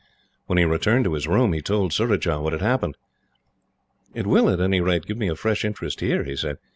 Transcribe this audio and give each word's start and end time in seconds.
When 0.47 0.57
he 0.57 0.65
returned 0.65 1.05
to 1.05 1.13
his 1.13 1.27
room, 1.27 1.53
he 1.53 1.61
told 1.61 1.93
Surajah 1.93 2.39
what 2.41 2.53
had 2.53 2.61
happened. 2.63 2.97
"It 4.15 4.25
will, 4.25 4.49
at 4.49 4.59
any 4.59 4.81
rate, 4.81 5.05
give 5.05 5.17
me 5.17 5.27
a 5.27 5.35
fresh 5.35 5.63
interest 5.63 5.99
here," 5.99 6.23
he 6.23 6.35
said. 6.35 6.57